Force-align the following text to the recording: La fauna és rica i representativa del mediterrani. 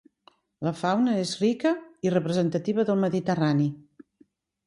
La 0.67 0.71
fauna 0.77 1.17
és 1.23 1.33
rica 1.41 1.73
i 2.09 2.13
representativa 2.15 2.87
del 2.91 2.99
mediterrani. 3.05 3.67